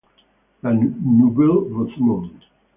La 0.63 0.73
Neuville-Bosmont 0.73 2.33